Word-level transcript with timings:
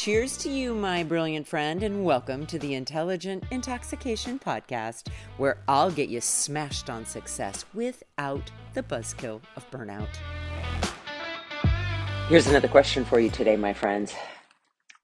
Cheers 0.00 0.38
to 0.38 0.48
you, 0.48 0.72
my 0.74 1.02
brilliant 1.02 1.46
friend, 1.46 1.82
and 1.82 2.06
welcome 2.06 2.46
to 2.46 2.58
the 2.58 2.72
Intelligent 2.72 3.44
Intoxication 3.50 4.38
Podcast, 4.38 5.08
where 5.36 5.58
I'll 5.68 5.90
get 5.90 6.08
you 6.08 6.22
smashed 6.22 6.88
on 6.88 7.04
success 7.04 7.66
without 7.74 8.50
the 8.72 8.82
buzzkill 8.82 9.42
of 9.56 9.70
burnout. 9.70 10.08
Here's 12.30 12.46
another 12.46 12.66
question 12.66 13.04
for 13.04 13.20
you 13.20 13.28
today, 13.28 13.58
my 13.58 13.74
friends. 13.74 14.14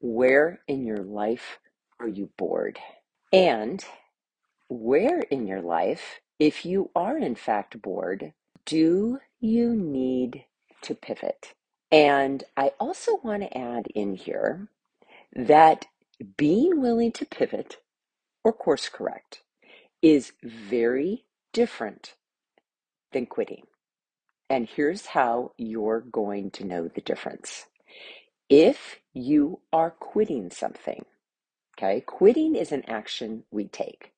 Where 0.00 0.62
in 0.66 0.86
your 0.86 1.02
life 1.02 1.58
are 2.00 2.08
you 2.08 2.30
bored? 2.38 2.78
And 3.34 3.84
where 4.70 5.20
in 5.20 5.46
your 5.46 5.60
life, 5.60 6.20
if 6.38 6.64
you 6.64 6.90
are 6.96 7.18
in 7.18 7.34
fact 7.34 7.82
bored, 7.82 8.32
do 8.64 9.18
you 9.40 9.74
need 9.74 10.46
to 10.80 10.94
pivot? 10.94 11.52
And 11.92 12.44
I 12.56 12.72
also 12.80 13.20
want 13.22 13.42
to 13.42 13.58
add 13.58 13.88
in 13.94 14.14
here 14.14 14.70
that 15.36 15.86
being 16.38 16.82
willing 16.82 17.12
to 17.12 17.26
pivot 17.26 17.78
or 18.44 18.52
course 18.52 18.88
correct 18.90 19.42
is 20.02 20.32
very 20.42 21.26
different 21.52 22.16
than 23.12 23.26
quitting. 23.26 23.64
And 24.50 24.68
here's 24.68 25.06
how 25.06 25.52
you're 25.58 26.00
going 26.00 26.50
to 26.52 26.64
know 26.64 26.88
the 26.88 27.00
difference. 27.02 27.66
If 28.48 29.00
you 29.14 29.60
are 29.72 29.90
quitting 29.90 30.50
something, 30.50 31.04
okay, 31.78 32.00
quitting 32.02 32.56
is 32.56 32.72
an 32.72 32.84
action 32.88 33.44
we 33.50 33.66
take. 33.68 34.12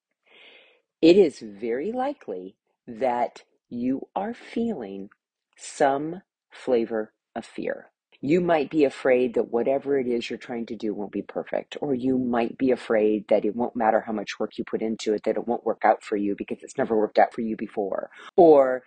It 1.02 1.16
is 1.16 1.40
very 1.40 1.92
likely 1.92 2.56
that 2.86 3.44
you 3.70 4.08
are 4.16 4.34
feeling 4.34 5.10
some 5.56 6.22
flavor 6.50 7.12
of 7.36 7.44
fear. 7.44 7.90
You 8.20 8.40
might 8.40 8.68
be 8.68 8.84
afraid 8.84 9.34
that 9.34 9.52
whatever 9.52 9.96
it 9.98 10.08
is 10.08 10.28
you're 10.28 10.38
trying 10.38 10.66
to 10.66 10.76
do 10.76 10.92
won't 10.92 11.12
be 11.12 11.22
perfect, 11.22 11.76
or 11.80 11.94
you 11.94 12.18
might 12.18 12.58
be 12.58 12.72
afraid 12.72 13.26
that 13.28 13.44
it 13.44 13.54
won't 13.54 13.76
matter 13.76 14.00
how 14.00 14.12
much 14.12 14.40
work 14.40 14.58
you 14.58 14.64
put 14.64 14.82
into 14.82 15.14
it, 15.14 15.22
that 15.24 15.36
it 15.36 15.46
won't 15.46 15.64
work 15.64 15.82
out 15.84 16.02
for 16.02 16.16
you 16.16 16.34
because 16.36 16.58
it's 16.62 16.76
never 16.76 16.96
worked 16.96 17.18
out 17.18 17.32
for 17.32 17.42
you 17.42 17.56
before. 17.56 18.10
Or 18.36 18.82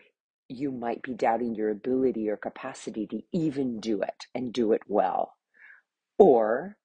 you 0.49 0.69
might 0.71 1.01
be 1.01 1.13
doubting 1.13 1.55
your 1.55 1.69
ability 1.69 2.29
or 2.29 2.35
capacity 2.35 3.07
to 3.07 3.21
even 3.31 3.79
do 3.79 4.01
it 4.01 4.25
and 4.35 4.51
do 4.51 4.73
it 4.73 4.81
well. 4.85 5.35
Or 6.19 6.75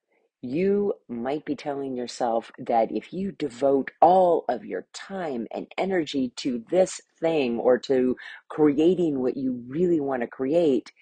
you 0.41 0.95
might 1.09 1.45
be 1.45 1.57
telling 1.57 1.97
yourself 1.97 2.53
that 2.59 2.93
if 2.93 3.13
you 3.13 3.33
devote 3.33 3.91
all 4.01 4.45
of 4.49 4.65
your 4.65 4.87
time 4.95 5.49
and 5.53 5.67
energy 5.77 6.33
to 6.37 6.65
this 6.71 7.01
thing 7.21 7.59
or 7.59 7.79
to 7.79 8.17
creating 8.49 9.21
what 9.21 9.37
you 9.37 9.65
really 9.67 9.99
want 9.99 10.23
to 10.23 10.29
create, 10.29 10.93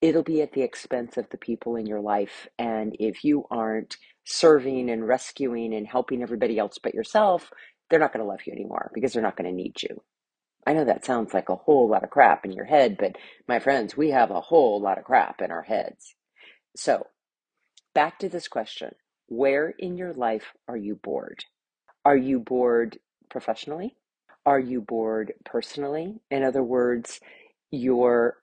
it'll 0.00 0.22
be 0.22 0.42
at 0.42 0.52
the 0.52 0.62
expense 0.62 1.16
of 1.16 1.28
the 1.30 1.38
people 1.38 1.76
in 1.76 1.86
your 1.86 2.00
life. 2.00 2.48
And 2.58 2.96
if 2.98 3.24
you 3.24 3.46
aren't 3.50 3.96
serving 4.24 4.90
and 4.90 5.06
rescuing 5.06 5.74
and 5.74 5.86
helping 5.86 6.22
everybody 6.22 6.58
else 6.58 6.78
but 6.82 6.94
yourself, 6.94 7.50
they're 7.88 8.00
not 8.00 8.12
going 8.12 8.24
to 8.24 8.28
love 8.28 8.40
you 8.46 8.52
anymore 8.52 8.90
because 8.94 9.12
they're 9.12 9.22
not 9.22 9.36
going 9.36 9.50
to 9.50 9.56
need 9.56 9.82
you. 9.82 10.02
I 10.66 10.72
know 10.72 10.84
that 10.84 11.04
sounds 11.04 11.34
like 11.34 11.48
a 11.48 11.56
whole 11.56 11.88
lot 11.88 12.04
of 12.04 12.10
crap 12.10 12.44
in 12.44 12.52
your 12.52 12.64
head, 12.64 12.96
but 12.98 13.16
my 13.46 13.58
friends, 13.58 13.96
we 13.96 14.10
have 14.10 14.30
a 14.30 14.40
whole 14.40 14.80
lot 14.80 14.98
of 14.98 15.04
crap 15.04 15.42
in 15.42 15.50
our 15.50 15.62
heads. 15.62 16.14
So, 16.76 17.06
back 17.94 18.18
to 18.20 18.28
this 18.28 18.48
question 18.48 18.92
Where 19.26 19.74
in 19.78 19.96
your 19.96 20.14
life 20.14 20.52
are 20.66 20.76
you 20.76 20.96
bored? 21.02 21.44
Are 22.04 22.16
you 22.16 22.40
bored 22.40 22.98
professionally? 23.30 23.96
Are 24.46 24.60
you 24.60 24.80
bored 24.80 25.32
personally? 25.44 26.20
In 26.30 26.42
other 26.42 26.62
words, 26.62 27.20
you're 27.70 28.36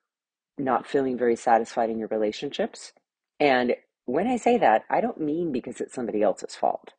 not 0.58 0.86
feeling 0.86 1.18
very 1.18 1.36
satisfied 1.36 1.90
in 1.90 1.98
your 1.98 2.08
relationships. 2.08 2.92
And 3.40 3.74
when 4.04 4.26
I 4.26 4.36
say 4.36 4.58
that, 4.58 4.84
I 4.90 5.00
don't 5.00 5.20
mean 5.20 5.52
because 5.52 5.80
it's 5.80 5.94
somebody 5.94 6.22
else's 6.22 6.54
fault, 6.54 6.90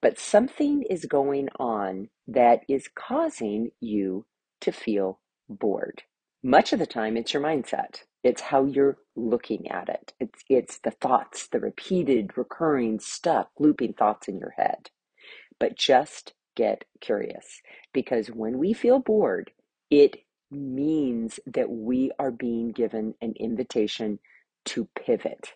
but 0.00 0.18
something 0.18 0.84
is 0.88 1.04
going 1.06 1.48
on 1.58 2.08
that 2.26 2.60
is 2.68 2.88
causing 2.94 3.70
you 3.80 4.26
to 4.60 4.72
feel 4.72 5.20
bored. 5.48 6.02
Much 6.42 6.72
of 6.72 6.78
the 6.78 6.86
time, 6.86 7.16
it's 7.16 7.34
your 7.34 7.42
mindset. 7.42 8.02
It's 8.22 8.42
how 8.42 8.64
you're 8.64 8.98
looking 9.16 9.70
at 9.70 9.88
it. 9.88 10.12
It's, 10.20 10.42
it's 10.48 10.78
the 10.78 10.90
thoughts, 10.90 11.48
the 11.48 11.60
repeated, 11.60 12.36
recurring, 12.36 13.00
stuck, 13.00 13.50
looping 13.58 13.94
thoughts 13.94 14.28
in 14.28 14.38
your 14.38 14.54
head. 14.56 14.90
But 15.58 15.76
just 15.76 16.34
get 16.56 16.84
curious 17.00 17.60
because 17.92 18.28
when 18.28 18.58
we 18.58 18.72
feel 18.72 18.98
bored, 18.98 19.50
it 19.90 20.16
means 20.50 21.40
that 21.46 21.70
we 21.70 22.10
are 22.18 22.30
being 22.30 22.72
given 22.72 23.14
an 23.20 23.34
invitation 23.38 24.18
to 24.66 24.88
pivot. 24.94 25.54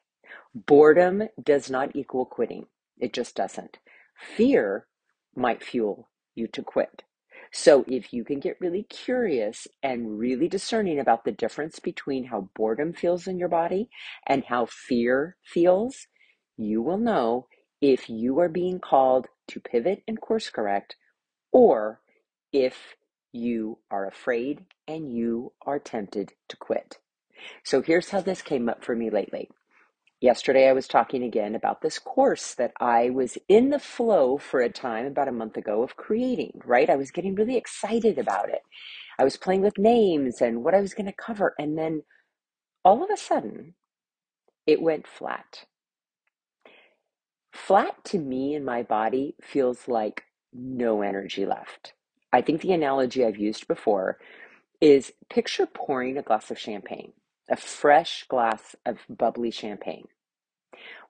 Boredom 0.55 1.29
does 1.43 1.71
not 1.71 1.95
equal 1.95 2.25
quitting, 2.25 2.67
it 2.99 3.13
just 3.13 3.35
doesn't. 3.35 3.79
Fear 4.37 4.87
might 5.35 5.63
fuel 5.63 6.09
you 6.35 6.47
to 6.49 6.63
quit. 6.63 7.03
So, 7.53 7.85
if 7.87 8.13
you 8.13 8.25
can 8.25 8.41
get 8.41 8.61
really 8.61 8.83
curious 8.83 9.69
and 9.83 10.19
really 10.19 10.49
discerning 10.49 10.99
about 10.99 11.25
the 11.25 11.31
difference 11.31 11.79
between 11.79 12.25
how 12.25 12.49
boredom 12.57 12.93
feels 12.93 13.29
in 13.29 13.39
your 13.39 13.49
body 13.49 13.91
and 14.27 14.45
how 14.45 14.67
fear 14.67 15.37
feels, 15.45 16.09
you 16.57 16.83
will 16.83 16.99
know 16.99 17.47
if 17.81 18.09
you 18.09 18.41
are 18.41 18.49
being 18.49 18.81
called 18.81 19.29
to 19.49 19.61
pivot 19.61 20.03
and 20.09 20.21
course 20.21 20.51
correct 20.51 20.97
or 21.53 22.01
if 22.53 22.97
you 23.35 23.79
are 23.91 24.07
afraid 24.07 24.65
and 24.89 25.13
you 25.13 25.53
are 25.67 25.79
tempted 25.79 26.33
to 26.49 26.57
quit. 26.57 26.99
So 27.65 27.83
here's 27.83 28.11
how 28.11 28.21
this 28.21 28.43
came 28.43 28.69
up 28.69 28.85
for 28.85 28.95
me 28.95 29.11
lately. 29.11 29.51
Yesterday, 30.21 30.69
I 30.69 30.73
was 30.73 30.89
talking 30.89 31.23
again 31.23 31.55
about 31.55 31.83
this 31.83 31.99
course 31.99 32.55
that 32.55 32.73
I 32.81 33.11
was 33.11 33.37
in 33.49 33.71
the 33.71 33.79
flow 33.79 34.39
for 34.39 34.61
a 34.61 34.71
time 34.71 35.07
about 35.07 35.29
a 35.29 35.33
month 35.33 35.57
ago 35.57 35.83
of 35.83 35.97
creating, 35.97 36.61
right? 36.65 36.89
I 36.89 36.97
was 36.97 37.11
getting 37.11 37.35
really 37.35 37.57
excited 37.57 38.19
about 38.19 38.49
it. 38.49 38.63
I 39.19 39.25
was 39.25 39.37
playing 39.37 39.63
with 39.63 39.77
names 39.77 40.41
and 40.41 40.65
what 40.65 40.75
I 40.75 40.81
was 40.81 40.95
going 40.95 41.07
to 41.07 41.13
cover. 41.13 41.55
And 41.59 41.77
then 41.77 42.05
all 42.85 43.03
of 43.05 43.11
a 43.13 43.19
sudden, 43.19 43.75
it 44.67 44.81
went 44.81 45.07
flat. 45.07 45.67
Flat 47.53 48.05
to 48.07 48.19
me 48.19 48.55
in 48.55 48.65
my 48.65 48.83
body 48.83 49.37
feels 49.43 49.89
like 49.89 50.25
no 50.53 51.03
energy 51.03 51.45
left. 51.45 51.93
I 52.35 52.43
think 52.43 52.63
the 52.63 52.73
analogy 52.73 53.25
I've 53.25 53.39
used 53.39 53.69
before 53.69 54.19
is 54.81 55.13
picture 55.31 55.67
pouring 55.67 56.19
a 56.19 56.23
glass 56.23 56.51
of 56.51 56.59
champagne, 56.59 57.13
a 57.49 57.55
fresh 57.55 58.25
glass 58.27 58.75
of 58.85 58.99
bubbly 59.09 59.53
champagne. 59.53 60.09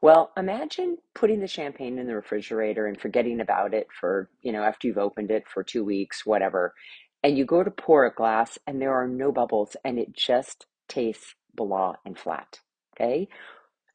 Well, 0.02 0.32
imagine 0.36 0.98
putting 1.14 1.40
the 1.40 1.46
champagne 1.46 1.98
in 1.98 2.06
the 2.06 2.14
refrigerator 2.14 2.86
and 2.86 3.00
forgetting 3.00 3.40
about 3.40 3.72
it 3.72 3.86
for, 3.98 4.28
you 4.42 4.52
know, 4.52 4.62
after 4.62 4.86
you've 4.86 4.98
opened 4.98 5.30
it 5.30 5.44
for 5.48 5.64
two 5.64 5.82
weeks, 5.82 6.26
whatever. 6.26 6.74
And 7.22 7.38
you 7.38 7.46
go 7.46 7.64
to 7.64 7.70
pour 7.70 8.04
a 8.04 8.12
glass 8.12 8.58
and 8.66 8.78
there 8.78 8.92
are 8.92 9.08
no 9.08 9.32
bubbles 9.32 9.78
and 9.82 9.98
it 9.98 10.12
just 10.12 10.66
tastes 10.88 11.34
blah 11.54 11.94
and 12.04 12.18
flat. 12.18 12.60
Okay. 12.94 13.28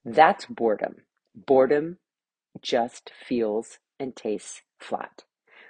That's 0.03 0.47
boredom. 0.47 0.95
Boredom 1.35 1.99
just 2.63 3.11
feels 3.27 3.77
and 3.99 4.15
tastes 4.15 4.63
flat. 4.79 5.25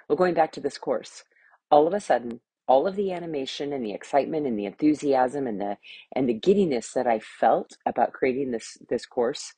Well, 0.08 0.16
going 0.16 0.32
back 0.32 0.52
to 0.52 0.60
this 0.60 0.78
course, 0.78 1.22
all 1.70 1.86
of 1.86 1.94
a 1.94 2.00
sudden, 2.00 2.40
all 2.68 2.86
of 2.86 2.96
the 2.96 3.12
animation 3.12 3.72
and 3.72 3.84
the 3.84 3.92
excitement 3.92 4.46
and 4.46 4.58
the 4.58 4.66
enthusiasm 4.66 5.46
and 5.46 5.60
the 5.60 5.78
and 6.14 6.28
the 6.28 6.34
giddiness 6.34 6.92
that 6.92 7.06
I 7.06 7.20
felt 7.20 7.76
about 7.86 8.12
creating 8.12 8.52
this 8.52 8.78
this 8.88 9.06
course, 9.06 9.54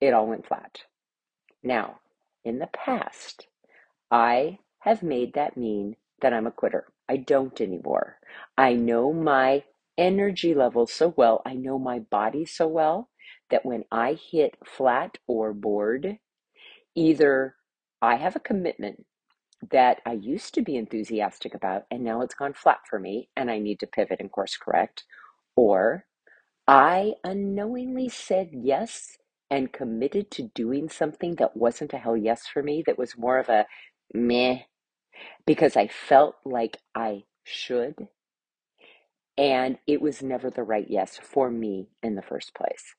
it 0.00 0.14
all 0.14 0.28
went 0.28 0.46
flat. 0.46 0.80
Now, 1.62 2.00
in 2.44 2.58
the 2.58 2.68
past, 2.68 3.48
I 4.10 4.60
have 4.80 5.02
made 5.02 5.34
that 5.34 5.56
mean 5.56 5.96
that 6.22 6.32
I'm 6.32 6.46
a 6.46 6.52
quitter. 6.52 6.86
I 7.08 7.18
don't 7.18 7.60
anymore. 7.60 8.18
I 8.56 8.74
know 8.74 9.12
my 9.12 9.64
energy 9.98 10.54
levels 10.54 10.92
so 10.92 11.14
well, 11.16 11.42
I 11.44 11.54
know 11.54 11.78
my 11.78 11.98
body 12.00 12.46
so 12.46 12.68
well 12.68 13.10
that 13.50 13.66
when 13.66 13.84
I 13.92 14.14
hit 14.14 14.56
flat 14.64 15.18
or 15.26 15.52
bored, 15.52 16.18
either 16.94 17.56
I 18.02 18.16
have 18.16 18.36
a 18.36 18.40
commitment 18.40 19.04
that 19.70 20.00
I 20.06 20.12
used 20.12 20.54
to 20.54 20.62
be 20.62 20.76
enthusiastic 20.76 21.54
about 21.54 21.84
and 21.90 22.04
now 22.04 22.20
it's 22.22 22.34
gone 22.34 22.54
flat 22.54 22.80
for 22.88 22.98
me 22.98 23.28
and 23.36 23.50
I 23.50 23.58
need 23.58 23.80
to 23.80 23.86
pivot 23.86 24.20
and 24.20 24.30
course 24.30 24.56
correct. 24.56 25.04
Or 25.56 26.06
I 26.66 27.14
unknowingly 27.24 28.08
said 28.08 28.50
yes 28.52 29.16
and 29.50 29.72
committed 29.72 30.30
to 30.32 30.50
doing 30.54 30.88
something 30.88 31.36
that 31.36 31.56
wasn't 31.56 31.94
a 31.94 31.98
hell 31.98 32.16
yes 32.16 32.46
for 32.46 32.62
me, 32.62 32.82
that 32.86 32.98
was 32.98 33.16
more 33.16 33.38
of 33.38 33.48
a 33.48 33.66
meh, 34.12 34.60
because 35.46 35.76
I 35.76 35.88
felt 35.88 36.36
like 36.44 36.76
I 36.94 37.24
should. 37.44 38.08
And 39.38 39.78
it 39.86 40.02
was 40.02 40.22
never 40.22 40.50
the 40.50 40.62
right 40.62 40.86
yes 40.88 41.18
for 41.22 41.50
me 41.50 41.88
in 42.02 42.14
the 42.14 42.22
first 42.22 42.54
place. 42.54 42.94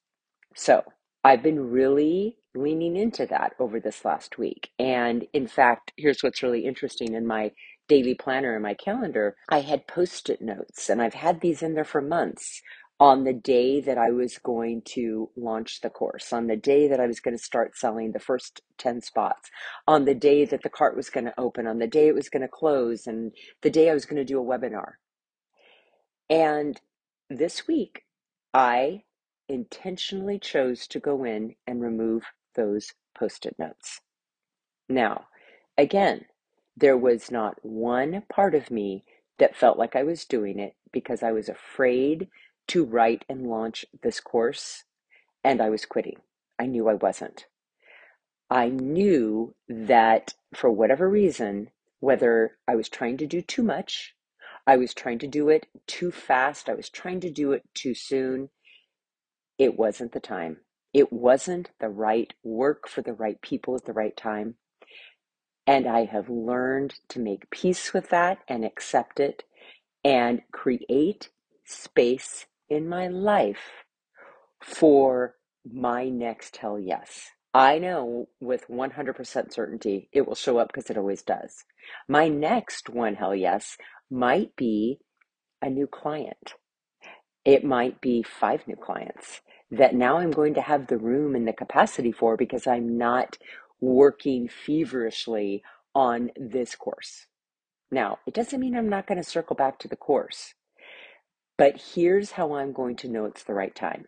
So 0.56 0.84
I've 1.24 1.44
been 1.44 1.70
really 1.70 2.39
leaning 2.56 2.96
into 2.96 3.26
that 3.28 3.54
over 3.60 3.80
this 3.80 4.04
last 4.06 4.38
week. 4.38 4.72
And 4.80 5.26
in 5.34 5.48
fact, 5.48 5.94
here's 5.98 6.22
what's 6.22 6.44
really 6.44 6.66
interesting 6.66 7.14
in 7.14 7.28
my 7.28 7.52
daily 7.88 8.16
planner 8.16 8.54
and 8.54 8.64
my 8.64 8.74
calendar 8.74 9.36
I 9.50 9.62
had 9.62 9.88
post 9.88 10.30
it 10.30 10.42
notes, 10.42 10.90
and 10.90 11.02
I've 11.02 11.16
had 11.16 11.42
these 11.42 11.62
in 11.62 11.74
there 11.74 11.84
for 11.86 12.02
months 12.02 12.62
on 13.00 13.24
the 13.24 13.34
day 13.34 13.80
that 13.80 13.98
I 13.98 14.12
was 14.12 14.38
going 14.38 14.82
to 14.86 15.30
launch 15.38 15.80
the 15.82 15.90
course, 15.90 16.34
on 16.34 16.48
the 16.48 16.58
day 16.58 16.88
that 16.90 17.00
I 17.00 17.08
was 17.08 17.22
going 17.22 17.36
to 17.38 17.44
start 17.44 17.78
selling 17.78 18.12
the 18.12 18.20
first 18.20 18.62
10 18.78 19.02
spots, 19.02 19.50
on 19.88 20.04
the 20.06 20.14
day 20.14 20.44
that 20.46 20.64
the 20.64 20.70
cart 20.70 20.98
was 20.98 21.10
going 21.10 21.26
to 21.26 21.40
open, 21.40 21.66
on 21.66 21.80
the 21.80 21.88
day 21.88 22.10
it 22.10 22.16
was 22.16 22.30
going 22.30 22.42
to 22.42 22.50
close, 22.50 23.08
and 23.08 23.32
the 23.62 23.70
day 23.70 23.90
I 23.90 23.94
was 23.94 24.06
going 24.06 24.18
to 24.18 24.26
do 24.26 24.40
a 24.40 24.44
webinar. 24.44 24.94
And 26.30 26.80
this 27.30 27.68
week, 27.68 28.04
I 28.54 29.04
intentionally 29.48 30.38
chose 30.38 30.86
to 30.88 31.00
go 31.00 31.24
in 31.24 31.56
and 31.66 31.82
remove 31.82 32.24
those 32.60 32.94
post 33.18 33.46
it 33.46 33.56
notes. 33.58 34.02
Now, 34.90 35.28
again, 35.78 36.26
there 36.76 36.98
was 36.98 37.32
not 37.32 37.56
one 37.66 38.24
part 38.30 38.54
of 38.54 38.70
me 38.70 39.06
that 39.38 39.56
felt 39.56 39.78
like 39.78 39.96
I 39.96 40.04
was 40.04 40.26
doing 40.26 40.60
it 40.60 40.76
because 40.92 41.24
I 41.24 41.32
was 41.32 41.48
afraid 41.48 42.28
to 42.68 42.84
write 42.84 43.24
and 43.30 43.48
launch 43.48 43.86
this 44.04 44.20
course 44.20 44.84
and 45.42 45.62
I 45.62 45.70
was 45.70 45.86
quitting. 45.86 46.18
I 46.60 46.66
knew 46.66 46.90
I 46.90 46.96
wasn't. 46.96 47.46
I 48.50 48.68
knew 48.68 49.56
that 49.70 50.34
for 50.54 50.70
whatever 50.70 51.10
reason, 51.10 51.70
whether 52.02 52.58
I 52.68 52.76
was 52.76 52.90
trying 52.90 53.16
to 53.18 53.28
do 53.28 53.42
too 53.42 53.64
much, 53.64 54.16
I 54.68 54.76
was 54.76 54.94
trying 54.94 55.20
to 55.20 55.28
do 55.28 55.48
it 55.50 55.68
too 55.88 56.12
fast, 56.12 56.68
I 56.68 56.74
was 56.74 56.90
trying 56.90 57.22
to 57.22 57.30
do 57.30 57.54
it 57.54 57.64
too 57.74 57.94
soon, 57.94 58.50
it 59.58 59.78
wasn't 59.78 60.12
the 60.12 60.20
time. 60.20 60.58
It 60.94 61.14
wasn't 61.14 61.70
the 61.80 61.90
right 61.90 62.34
work 62.44 62.88
for 62.88 63.02
the 63.02 63.14
right 63.14 63.40
people 63.42 63.76
at 63.76 63.86
the 63.86 63.94
right 63.94 64.16
time. 64.16 64.56
And 65.68 65.88
I 65.88 66.06
have 66.06 66.30
learned 66.30 66.96
to 67.10 67.20
make 67.20 67.52
peace 67.52 67.94
with 67.94 68.10
that 68.10 68.40
and 68.48 68.66
accept 68.66 69.20
it 69.20 69.44
and 70.04 70.42
create 70.52 71.30
space 71.66 72.48
in 72.70 72.90
my 72.90 73.08
life 73.08 73.86
for 74.62 75.36
my 75.72 76.10
next 76.10 76.58
hell 76.58 76.80
yes. 76.80 77.30
I 77.54 77.80
know 77.80 78.30
with 78.40 78.68
100% 78.68 79.54
certainty 79.54 80.10
it 80.12 80.28
will 80.28 80.36
show 80.36 80.58
up 80.58 80.68
because 80.68 80.90
it 80.90 80.98
always 80.98 81.22
does. 81.22 81.66
My 82.08 82.28
next 82.28 82.90
one 82.90 83.16
hell 83.16 83.36
yes 83.36 83.78
might 84.10 84.56
be 84.56 85.00
a 85.62 85.70
new 85.70 85.88
client. 85.88 86.54
It 87.46 87.64
might 87.64 88.02
be 88.02 88.24
five 88.24 88.68
new 88.68 88.76
clients 88.76 89.42
that 89.72 89.96
now 89.96 90.18
I'm 90.18 90.32
going 90.32 90.54
to 90.56 90.62
have 90.62 90.88
the 90.88 90.98
room 90.98 91.36
and 91.36 91.48
the 91.48 91.54
capacity 91.54 92.12
for 92.12 92.38
because 92.38 92.68
I'm 92.68 92.98
not 92.98 93.38
working 93.82 94.50
feverishly 94.50 95.64
on 95.96 96.32
this 96.38 96.76
course. 96.76 97.28
Now, 97.92 98.20
it 98.28 98.34
doesn't 98.34 98.60
mean 98.60 98.76
I'm 98.76 98.90
not 98.90 99.08
going 99.08 99.22
to 99.22 99.30
circle 99.30 99.56
back 99.56 99.80
to 99.80 99.88
the 99.88 99.96
course, 99.96 100.54
but 101.58 101.82
here's 101.96 102.32
how 102.32 102.56
I'm 102.56 102.74
going 102.74 102.96
to 102.98 103.10
know 103.10 103.26
it's 103.26 103.44
the 103.44 103.54
right 103.54 103.76
time. 103.76 104.06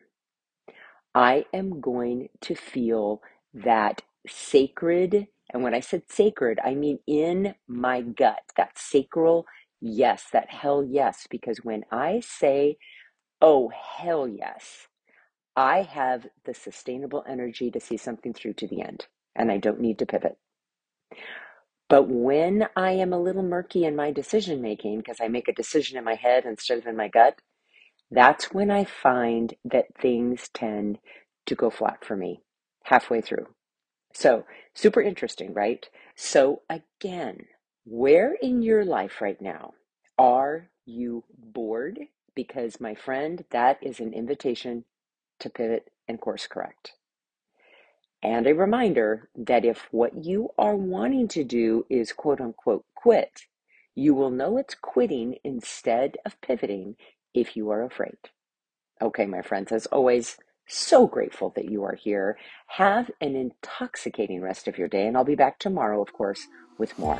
I 1.14 1.46
am 1.54 1.82
going 1.82 2.30
to 2.42 2.56
feel 2.56 3.22
that 3.54 4.04
sacral, 4.28 5.26
and 5.54 5.64
when 5.64 5.74
I 5.74 5.82
said 5.82 6.04
sacral, 6.10 6.56
I 6.64 6.76
mean 6.76 7.00
in 7.08 7.56
my 7.68 8.02
gut, 8.02 8.44
that 8.56 8.78
sacral 8.78 9.46
yes, 9.82 10.26
that 10.32 10.50
hell 10.52 10.84
yes, 10.84 11.28
because 11.30 11.60
when 11.64 11.84
I 11.92 12.22
say, 12.22 12.78
oh, 13.42 13.70
hell 13.70 14.28
yes, 14.28 14.88
I 15.56 15.82
have 15.84 16.28
the 16.46 16.54
sustainable 16.54 17.24
energy 17.28 17.72
to 17.72 17.80
see 17.80 17.98
something 17.98 18.34
through 18.34 18.54
to 18.54 18.68
the 18.68 18.82
end, 18.82 19.08
and 19.36 19.52
I 19.52 19.58
don't 19.58 19.82
need 19.82 20.00
to 20.00 20.06
pivot. 20.06 20.38
But 21.90 22.08
when 22.08 22.68
I 22.76 22.92
am 22.92 23.12
a 23.12 23.20
little 23.20 23.44
murky 23.44 23.84
in 23.84 23.96
my 23.98 24.12
decision 24.12 24.62
making, 24.62 25.00
because 25.00 25.18
I 25.22 25.28
make 25.28 25.50
a 25.50 25.54
decision 25.54 25.98
in 25.98 26.06
my 26.06 26.16
head 26.16 26.46
instead 26.46 26.78
of 26.78 26.88
in 26.88 26.96
my 26.96 27.10
gut, 27.10 27.40
that's 28.10 28.54
when 28.54 28.72
I 28.72 28.86
find 28.86 29.54
that 29.66 29.96
things 30.00 30.50
tend 30.54 31.00
to 31.48 31.56
go 31.56 31.70
flat 31.70 32.06
for 32.06 32.16
me 32.16 32.44
halfway 32.84 33.22
through. 33.22 33.48
So, 34.14 34.46
super 34.74 35.02
interesting, 35.02 35.54
right? 35.54 35.86
So, 36.16 36.62
again, 36.70 37.46
where 37.86 38.36
in 38.42 38.62
your 38.62 38.86
life 38.86 39.22
right 39.22 39.42
now 39.42 39.74
are 40.18 40.70
you 40.86 41.24
bored? 41.38 42.00
Because, 42.36 42.80
my 42.80 42.96
friend, 42.96 43.44
that 43.52 43.80
is 43.82 44.00
an 44.00 44.14
invitation 44.14 44.86
to 45.42 45.50
pivot 45.50 45.90
and 46.08 46.20
course 46.20 46.48
correct. 46.48 46.94
And 48.24 48.46
a 48.46 48.54
reminder 48.54 49.30
that 49.36 49.66
if 49.66 49.88
what 49.92 50.24
you 50.24 50.50
are 50.58 50.76
wanting 50.76 51.28
to 51.30 51.44
do 51.44 51.86
is 51.90 52.14
quote 52.14 52.40
unquote 52.40 52.86
quit, 52.96 53.42
you 53.96 54.14
will 54.14 54.30
know 54.30 54.58
it's 54.58 54.76
quitting 54.76 55.38
instead 55.44 56.18
of 56.26 56.40
pivoting 56.42 56.96
if 57.34 57.56
you 57.58 57.70
are 57.72 57.84
afraid. 57.84 58.18
Okay, 59.02 59.26
my 59.26 59.42
friends, 59.42 59.72
as 59.72 59.88
always, 59.88 60.38
so 60.68 61.08
grateful 61.08 61.52
that 61.56 61.70
you 61.70 61.84
are 61.84 61.96
here. 61.96 62.38
Have 62.68 63.10
an 63.20 63.36
intoxicating 63.36 64.42
rest 64.42 64.68
of 64.68 64.78
your 64.78 64.88
day, 64.88 65.08
and 65.08 65.18
I'll 65.18 65.24
be 65.24 65.36
back 65.36 65.60
tomorrow, 65.60 66.02
of 66.02 66.14
course, 66.14 66.48
with 66.78 66.98
more. 67.00 67.20